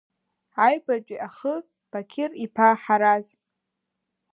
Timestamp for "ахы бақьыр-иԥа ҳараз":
1.27-3.27